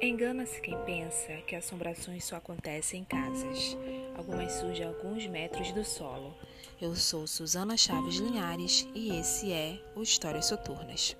Engana-se 0.00 0.60
quem 0.60 0.78
pensa 0.84 1.32
que 1.44 1.56
assombrações 1.56 2.24
só 2.24 2.36
acontecem 2.36 3.00
em 3.00 3.04
casas. 3.04 3.76
Algumas 4.16 4.52
surgem 4.52 4.86
a 4.86 4.88
alguns 4.90 5.26
metros 5.26 5.72
do 5.72 5.84
solo. 5.84 6.36
Eu 6.80 6.94
sou 6.94 7.26
Suzana 7.26 7.76
Chaves 7.76 8.18
Linhares 8.18 8.86
e 8.94 9.18
esse 9.18 9.52
é 9.52 9.76
o 9.96 10.02
Histórias 10.02 10.46
Soturnas. 10.46 11.16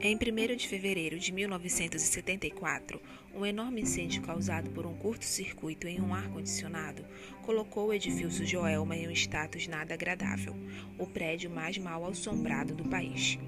Em 0.00 0.16
1 0.16 0.56
de 0.56 0.68
fevereiro 0.68 1.18
de 1.18 1.32
1974, 1.32 3.00
um 3.34 3.46
enorme 3.46 3.82
incêndio 3.82 4.22
causado 4.22 4.70
por 4.70 4.86
um 4.86 4.94
curto-circuito 4.94 5.86
em 5.88 6.00
um 6.00 6.14
ar-condicionado 6.14 7.04
colocou 7.42 7.88
o 7.88 7.92
edifício 7.92 8.46
Joelma 8.46 8.96
em 8.96 9.08
um 9.08 9.10
status 9.10 9.66
nada 9.66 9.94
agradável, 9.94 10.54
o 10.98 11.06
prédio 11.06 11.50
mais 11.50 11.78
mal 11.78 12.04
assombrado 12.06 12.74
do 12.74 12.84
país. 12.84 13.38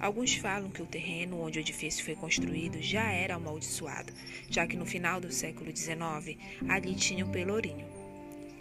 Alguns 0.00 0.34
falam 0.34 0.70
que 0.70 0.82
o 0.82 0.86
terreno 0.86 1.40
onde 1.40 1.58
o 1.58 1.60
edifício 1.60 2.04
foi 2.04 2.14
construído 2.14 2.80
já 2.82 3.10
era 3.10 3.34
amaldiçoado, 3.34 4.12
já 4.50 4.66
que 4.66 4.76
no 4.76 4.86
final 4.86 5.20
do 5.20 5.32
século 5.32 5.74
XIX 5.74 6.38
ali 6.68 6.94
tinha 6.94 7.24
o 7.24 7.30
Pelourinho. 7.30 7.93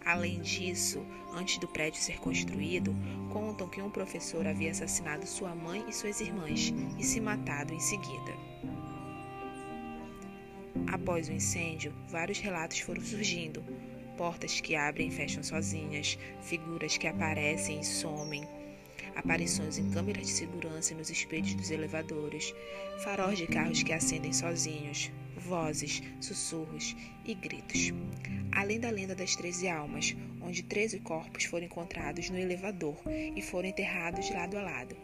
Além 0.05 0.41
disso, 0.41 1.05
antes 1.33 1.57
do 1.57 1.67
prédio 1.67 2.01
ser 2.01 2.19
construído, 2.19 2.93
contam 3.31 3.69
que 3.69 3.81
um 3.81 3.89
professor 3.89 4.45
havia 4.45 4.71
assassinado 4.71 5.25
sua 5.25 5.55
mãe 5.55 5.85
e 5.87 5.93
suas 5.93 6.19
irmãs 6.19 6.73
e 6.99 7.03
se 7.03 7.21
matado 7.21 7.73
em 7.73 7.79
seguida. 7.79 8.33
Após 10.87 11.29
o 11.29 11.33
incêndio, 11.33 11.93
vários 12.09 12.39
relatos 12.39 12.79
foram 12.79 13.01
surgindo: 13.01 13.63
portas 14.17 14.59
que 14.59 14.75
abrem 14.75 15.07
e 15.07 15.11
fecham 15.11 15.41
sozinhas, 15.41 16.17
figuras 16.41 16.97
que 16.97 17.07
aparecem 17.07 17.79
e 17.79 17.85
somem, 17.85 18.47
aparições 19.15 19.77
em 19.77 19.89
câmeras 19.89 20.27
de 20.27 20.33
segurança 20.33 20.93
e 20.93 20.97
nos 20.97 21.09
espelhos 21.09 21.53
dos 21.55 21.71
elevadores, 21.71 22.53
faróis 23.03 23.37
de 23.37 23.47
carros 23.47 23.83
que 23.83 23.93
acendem 23.93 24.33
sozinhos, 24.33 25.11
vozes, 25.43 26.01
sussurros 26.19 26.95
e 27.25 27.33
gritos. 27.33 27.93
Além 28.51 28.79
da 28.79 28.89
lenda 28.89 29.15
das 29.15 29.35
treze 29.35 29.67
almas, 29.67 30.15
onde 30.41 30.63
treze 30.63 30.99
corpos 30.99 31.45
foram 31.45 31.65
encontrados 31.65 32.29
no 32.29 32.37
elevador 32.37 32.95
e 33.07 33.41
foram 33.41 33.69
enterrados 33.69 34.29
lado 34.31 34.57
a 34.57 34.61
lado. 34.61 34.95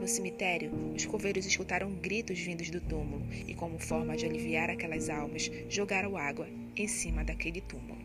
No 0.00 0.08
cemitério, 0.08 0.70
os 0.94 1.04
coveiros 1.04 1.46
escutaram 1.46 1.92
gritos 1.92 2.38
vindos 2.38 2.70
do 2.70 2.80
túmulo 2.80 3.22
e, 3.46 3.54
como 3.54 3.78
forma 3.78 4.16
de 4.16 4.26
aliviar 4.26 4.70
aquelas 4.70 5.08
almas, 5.08 5.50
jogaram 5.68 6.16
água 6.16 6.48
em 6.76 6.88
cima 6.88 7.22
daquele 7.24 7.60
túmulo. 7.60 7.99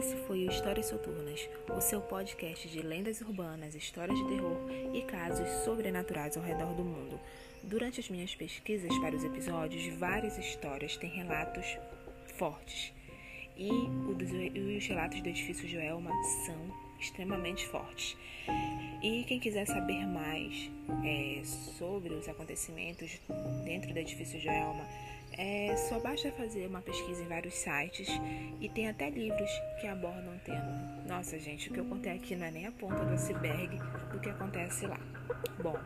Esse 0.00 0.16
foi 0.26 0.46
o 0.46 0.50
Histórias 0.50 0.86
Soturnas, 0.86 1.46
o 1.68 1.78
seu 1.78 2.00
podcast 2.00 2.66
de 2.66 2.80
lendas 2.80 3.20
urbanas, 3.20 3.74
histórias 3.74 4.18
de 4.18 4.28
terror 4.28 4.58
e 4.94 5.02
casos 5.02 5.46
sobrenaturais 5.62 6.38
ao 6.38 6.42
redor 6.42 6.72
do 6.72 6.82
mundo. 6.82 7.20
Durante 7.62 8.00
as 8.00 8.08
minhas 8.08 8.34
pesquisas 8.34 8.98
para 9.00 9.14
os 9.14 9.22
episódios, 9.22 9.86
várias 9.98 10.38
histórias 10.38 10.96
têm 10.96 11.10
relatos 11.10 11.66
fortes. 12.38 12.94
E 13.58 13.68
os 13.68 14.86
relatos 14.86 15.20
do 15.20 15.28
edifício 15.28 15.68
Joelma 15.68 16.10
são 16.46 16.74
extremamente 16.98 17.66
fortes. 17.66 18.16
E 19.02 19.22
quem 19.24 19.38
quiser 19.38 19.66
saber 19.66 20.06
mais 20.06 20.70
é, 21.04 21.42
sobre 21.44 22.14
os 22.14 22.26
acontecimentos 22.26 23.20
dentro 23.66 23.92
do 23.92 23.98
edifício 23.98 24.40
Joelma, 24.40 24.86
é, 25.42 25.74
só 25.74 25.98
basta 25.98 26.30
fazer 26.32 26.66
uma 26.66 26.82
pesquisa 26.82 27.22
em 27.22 27.26
vários 27.26 27.54
sites 27.54 28.08
e 28.60 28.68
tem 28.68 28.90
até 28.90 29.08
livros 29.08 29.50
que 29.80 29.86
abordam 29.86 30.36
o 30.36 30.38
tema. 30.40 31.02
Nossa, 31.08 31.38
gente, 31.38 31.70
o 31.70 31.72
que 31.72 31.80
eu 31.80 31.84
contei 31.86 32.12
aqui 32.12 32.36
não 32.36 32.44
é 32.44 32.50
nem 32.50 32.66
a 32.66 32.72
ponta 32.72 33.02
do 33.06 33.14
iceberg 33.14 33.80
do 34.12 34.20
que 34.20 34.28
acontece 34.28 34.86
lá. 34.86 35.00
Bom, 35.62 35.78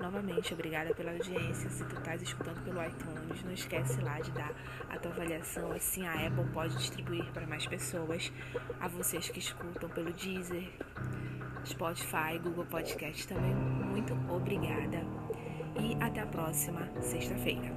novamente, 0.00 0.52
obrigada 0.52 0.92
pela 0.92 1.12
audiência. 1.12 1.70
Se 1.70 1.84
tu 1.84 1.96
estás 1.96 2.20
escutando 2.20 2.64
pelo 2.64 2.84
iTunes, 2.84 3.44
não 3.44 3.52
esquece 3.52 4.00
lá 4.00 4.18
de 4.18 4.32
dar 4.32 4.52
a 4.90 4.98
tua 4.98 5.12
avaliação. 5.12 5.70
Assim 5.70 6.04
a 6.04 6.26
Apple 6.26 6.50
pode 6.52 6.76
distribuir 6.76 7.30
para 7.32 7.46
mais 7.46 7.64
pessoas. 7.64 8.32
A 8.80 8.88
vocês 8.88 9.28
que 9.28 9.38
escutam 9.38 9.88
pelo 9.88 10.12
Deezer, 10.14 10.68
Spotify, 11.64 12.40
Google 12.42 12.66
Podcast 12.66 13.28
também, 13.28 13.54
muito 13.54 14.14
obrigada. 14.28 15.00
E 15.78 15.94
até 16.02 16.22
a 16.22 16.26
próxima 16.26 16.90
sexta-feira. 17.00 17.72